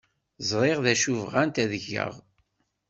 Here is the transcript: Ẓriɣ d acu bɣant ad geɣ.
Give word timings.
Ẓriɣ 0.49 0.77
d 0.85 0.87
acu 0.93 1.11
bɣant 1.21 1.55
ad 1.63 1.71
geɣ. 1.85 2.13